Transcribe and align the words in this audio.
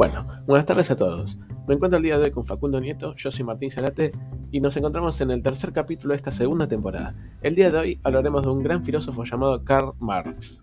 Bueno, 0.00 0.26
buenas 0.46 0.64
tardes 0.64 0.90
a 0.90 0.96
todos. 0.96 1.38
Me 1.68 1.74
encuentro 1.74 1.98
el 1.98 2.02
día 2.02 2.16
de 2.16 2.24
hoy 2.24 2.30
con 2.30 2.46
Facundo 2.46 2.80
Nieto, 2.80 3.14
yo 3.16 3.30
soy 3.30 3.44
Martín 3.44 3.70
Zarate 3.70 4.12
y 4.50 4.58
nos 4.58 4.74
encontramos 4.78 5.20
en 5.20 5.30
el 5.30 5.42
tercer 5.42 5.74
capítulo 5.74 6.12
de 6.12 6.16
esta 6.16 6.32
segunda 6.32 6.66
temporada. 6.66 7.14
El 7.42 7.54
día 7.54 7.70
de 7.70 7.76
hoy 7.76 8.00
hablaremos 8.02 8.42
de 8.42 8.48
un 8.48 8.62
gran 8.62 8.82
filósofo 8.82 9.24
llamado 9.24 9.62
Karl 9.62 9.92
Marx. 9.98 10.62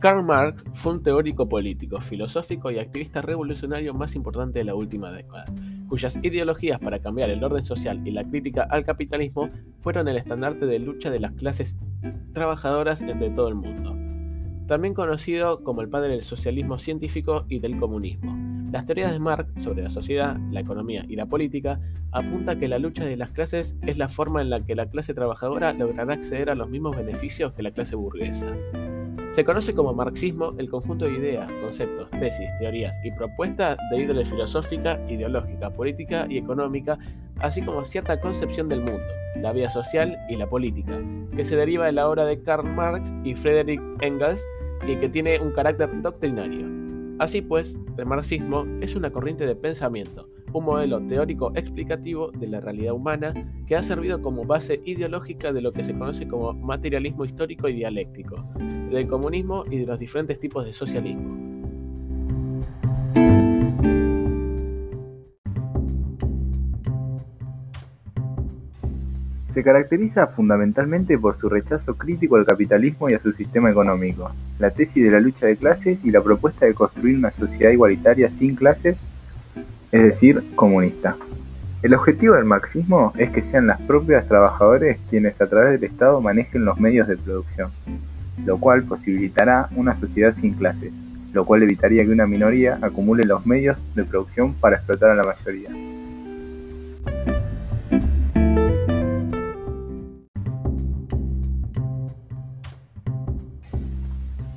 Karl 0.00 0.24
Marx 0.24 0.64
fue 0.74 0.94
un 0.94 1.04
teórico 1.04 1.48
político, 1.48 2.00
filosófico 2.00 2.72
y 2.72 2.80
activista 2.80 3.22
revolucionario 3.22 3.94
más 3.94 4.16
importante 4.16 4.58
de 4.58 4.64
la 4.64 4.74
última 4.74 5.12
década, 5.12 5.44
cuyas 5.88 6.18
ideologías 6.22 6.78
para 6.80 6.98
cambiar 6.98 7.30
el 7.30 7.42
orden 7.42 7.64
social 7.64 8.00
y 8.06 8.10
la 8.10 8.24
crítica 8.24 8.66
al 8.70 8.84
capitalismo 8.84 9.50
fueron 9.80 10.08
el 10.08 10.16
estandarte 10.16 10.66
de 10.66 10.78
lucha 10.78 11.10
de 11.10 11.20
las 11.20 11.32
clases 11.32 11.76
trabajadoras 12.32 13.00
de 13.00 13.30
todo 13.30 13.48
el 13.48 13.54
mundo. 13.54 13.96
También 14.66 14.94
conocido 14.94 15.62
como 15.62 15.80
el 15.80 15.88
padre 15.88 16.10
del 16.10 16.22
socialismo 16.22 16.78
científico 16.78 17.46
y 17.48 17.60
del 17.60 17.78
comunismo. 17.78 18.36
Las 18.72 18.84
teorías 18.84 19.12
de 19.12 19.20
Marx 19.20 19.62
sobre 19.62 19.82
la 19.82 19.90
sociedad, 19.90 20.36
la 20.50 20.60
economía 20.60 21.04
y 21.08 21.14
la 21.14 21.26
política 21.26 21.80
apunta 22.10 22.58
que 22.58 22.68
la 22.68 22.78
lucha 22.78 23.04
de 23.04 23.16
las 23.16 23.30
clases 23.30 23.76
es 23.82 23.96
la 23.96 24.08
forma 24.08 24.42
en 24.42 24.50
la 24.50 24.64
que 24.64 24.74
la 24.74 24.90
clase 24.90 25.14
trabajadora 25.14 25.72
logrará 25.72 26.14
acceder 26.14 26.50
a 26.50 26.56
los 26.56 26.68
mismos 26.68 26.96
beneficios 26.96 27.52
que 27.52 27.62
la 27.62 27.70
clase 27.70 27.94
burguesa. 27.94 28.56
Se 29.36 29.44
conoce 29.44 29.74
como 29.74 29.92
marxismo 29.92 30.54
el 30.56 30.70
conjunto 30.70 31.04
de 31.04 31.12
ideas, 31.12 31.52
conceptos, 31.60 32.08
tesis, 32.12 32.48
teorías 32.58 32.98
y 33.04 33.10
propuestas 33.10 33.76
de 33.90 34.00
índole 34.00 34.24
filosófica, 34.24 34.98
ideológica, 35.10 35.68
política 35.68 36.26
y 36.26 36.38
económica, 36.38 36.98
así 37.40 37.60
como 37.60 37.84
cierta 37.84 38.18
concepción 38.18 38.70
del 38.70 38.80
mundo, 38.80 39.04
la 39.42 39.52
vida 39.52 39.68
social 39.68 40.16
y 40.30 40.36
la 40.36 40.48
política, 40.48 40.98
que 41.36 41.44
se 41.44 41.54
deriva 41.54 41.84
de 41.84 41.92
la 41.92 42.08
obra 42.08 42.24
de 42.24 42.40
Karl 42.40 42.64
Marx 42.64 43.12
y 43.24 43.34
Friedrich 43.34 43.82
Engels 44.00 44.40
y 44.88 44.96
que 44.96 45.10
tiene 45.10 45.38
un 45.38 45.50
carácter 45.50 45.90
doctrinario. 46.00 46.66
Así 47.18 47.42
pues, 47.42 47.78
el 47.98 48.06
marxismo 48.06 48.64
es 48.80 48.96
una 48.96 49.10
corriente 49.10 49.44
de 49.44 49.54
pensamiento, 49.54 50.30
un 50.52 50.64
modelo 50.64 51.00
teórico 51.00 51.52
explicativo 51.54 52.30
de 52.30 52.46
la 52.46 52.60
realidad 52.60 52.94
humana 52.94 53.34
que 53.66 53.76
ha 53.76 53.82
servido 53.82 54.22
como 54.22 54.44
base 54.44 54.80
ideológica 54.84 55.52
de 55.52 55.60
lo 55.60 55.72
que 55.72 55.84
se 55.84 55.92
conoce 55.92 56.26
como 56.26 56.52
materialismo 56.54 57.24
histórico 57.24 57.68
y 57.68 57.74
dialéctico, 57.74 58.44
del 58.56 59.06
comunismo 59.08 59.64
y 59.70 59.78
de 59.78 59.86
los 59.86 59.98
diferentes 59.98 60.38
tipos 60.40 60.64
de 60.64 60.72
socialismo. 60.72 61.46
Se 69.56 69.62
caracteriza 69.62 70.26
fundamentalmente 70.26 71.18
por 71.18 71.38
su 71.38 71.48
rechazo 71.48 71.94
crítico 71.94 72.36
al 72.36 72.44
capitalismo 72.44 73.08
y 73.08 73.14
a 73.14 73.20
su 73.20 73.32
sistema 73.32 73.70
económico, 73.70 74.30
la 74.58 74.70
tesis 74.70 75.02
de 75.02 75.10
la 75.10 75.18
lucha 75.18 75.46
de 75.46 75.56
clases 75.56 75.98
y 76.04 76.10
la 76.10 76.20
propuesta 76.20 76.66
de 76.66 76.74
construir 76.74 77.16
una 77.16 77.30
sociedad 77.32 77.70
igualitaria 77.70 78.28
sin 78.28 78.54
clases 78.54 78.98
es 79.96 80.02
decir, 80.02 80.42
comunista. 80.54 81.16
El 81.82 81.94
objetivo 81.94 82.34
del 82.34 82.44
marxismo 82.44 83.14
es 83.16 83.30
que 83.30 83.40
sean 83.40 83.66
las 83.66 83.80
propias 83.80 84.28
trabajadores 84.28 84.98
quienes 85.08 85.40
a 85.40 85.46
través 85.46 85.80
del 85.80 85.90
Estado 85.90 86.20
manejen 86.20 86.66
los 86.66 86.78
medios 86.78 87.08
de 87.08 87.16
producción, 87.16 87.70
lo 88.44 88.58
cual 88.58 88.82
posibilitará 88.82 89.70
una 89.74 89.94
sociedad 89.94 90.34
sin 90.34 90.52
clases, 90.52 90.92
lo 91.32 91.46
cual 91.46 91.62
evitaría 91.62 92.04
que 92.04 92.10
una 92.10 92.26
minoría 92.26 92.78
acumule 92.82 93.24
los 93.24 93.46
medios 93.46 93.78
de 93.94 94.04
producción 94.04 94.52
para 94.52 94.76
explotar 94.76 95.10
a 95.10 95.14
la 95.14 95.24
mayoría. 95.24 95.70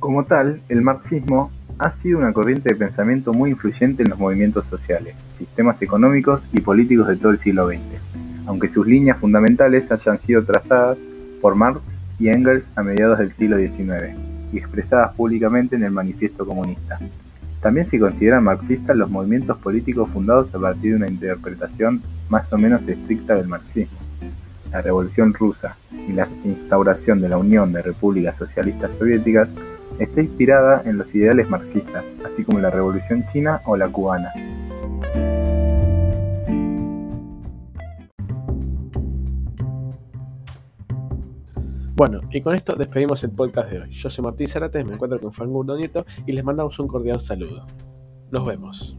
Como 0.00 0.24
tal, 0.24 0.60
el 0.68 0.82
marxismo 0.82 1.52
ha 1.80 1.90
sido 1.90 2.18
una 2.18 2.34
corriente 2.34 2.68
de 2.68 2.74
pensamiento 2.74 3.32
muy 3.32 3.52
influyente 3.52 4.02
en 4.02 4.10
los 4.10 4.18
movimientos 4.18 4.66
sociales, 4.66 5.14
sistemas 5.38 5.80
económicos 5.80 6.46
y 6.52 6.60
políticos 6.60 7.08
de 7.08 7.16
todo 7.16 7.32
el 7.32 7.38
siglo 7.38 7.66
XX, 7.66 7.80
aunque 8.44 8.68
sus 8.68 8.86
líneas 8.86 9.16
fundamentales 9.16 9.90
hayan 9.90 10.20
sido 10.20 10.44
trazadas 10.44 10.98
por 11.40 11.54
Marx 11.54 11.80
y 12.18 12.28
Engels 12.28 12.70
a 12.76 12.82
mediados 12.82 13.18
del 13.18 13.32
siglo 13.32 13.56
XIX 13.56 14.14
y 14.52 14.58
expresadas 14.58 15.14
públicamente 15.14 15.74
en 15.74 15.84
el 15.84 15.90
Manifiesto 15.90 16.44
Comunista. 16.44 16.98
También 17.62 17.86
se 17.86 17.98
consideran 17.98 18.44
marxistas 18.44 18.94
los 18.94 19.10
movimientos 19.10 19.56
políticos 19.56 20.10
fundados 20.12 20.54
a 20.54 20.58
partir 20.58 20.90
de 20.90 20.96
una 20.98 21.08
interpretación 21.08 22.02
más 22.28 22.52
o 22.52 22.58
menos 22.58 22.86
estricta 22.86 23.34
del 23.36 23.48
marxismo. 23.48 23.98
La 24.70 24.82
Revolución 24.82 25.32
Rusa 25.32 25.76
y 25.90 26.12
la 26.12 26.28
instauración 26.44 27.22
de 27.22 27.30
la 27.30 27.38
Unión 27.38 27.72
de 27.72 27.80
Repúblicas 27.80 28.36
Socialistas 28.36 28.90
Soviéticas 28.98 29.48
Está 30.00 30.22
inspirada 30.22 30.82
en 30.86 30.96
los 30.96 31.14
ideales 31.14 31.50
marxistas, 31.50 32.04
así 32.24 32.42
como 32.42 32.58
la 32.58 32.70
Revolución 32.70 33.26
China 33.30 33.60
o 33.66 33.76
la 33.76 33.86
cubana. 33.86 34.32
Bueno, 41.94 42.22
y 42.30 42.40
con 42.40 42.54
esto 42.54 42.76
despedimos 42.76 43.22
el 43.24 43.32
podcast 43.32 43.70
de 43.70 43.82
hoy. 43.82 43.90
Yo 43.90 44.08
soy 44.08 44.24
Martín 44.24 44.48
Zárate, 44.48 44.82
me 44.84 44.94
encuentro 44.94 45.20
con 45.20 45.34
Frank 45.34 45.50
Nieto 45.50 46.06
y 46.26 46.32
les 46.32 46.42
mandamos 46.42 46.78
un 46.78 46.88
cordial 46.88 47.20
saludo. 47.20 47.66
Nos 48.30 48.46
vemos. 48.46 48.96